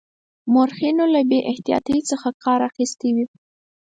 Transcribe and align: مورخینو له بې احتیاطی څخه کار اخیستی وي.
مورخینو 0.53 1.05
له 1.13 1.21
بې 1.29 1.39
احتیاطی 1.51 1.97
څخه 2.09 2.29
کار 2.43 2.59
اخیستی 2.69 3.09
وي. 3.15 3.25